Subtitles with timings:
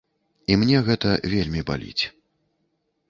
[0.53, 2.03] І мне гэта вельмі баліць.